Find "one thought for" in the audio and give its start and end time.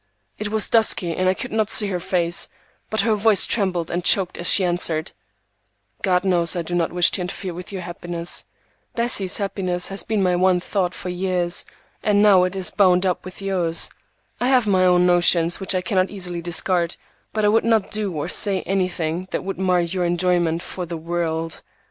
10.35-11.09